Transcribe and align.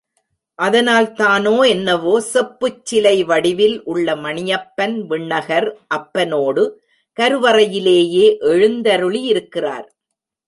அதனால்தானோ 0.59 1.67
என்னவோ 1.67 2.13
செப்புச் 2.21 2.79
சிலை 2.83 3.23
வடிவில் 3.23 3.75
உள்ள 3.83 4.15
மணியப்பன் 4.15 4.95
விண்ணகர் 5.09 5.67
அப்பனோடு 5.87 6.63
கருவறையிலேயே 7.17 8.25
எழுந்தருளியிருக்கிறார். 8.51 9.87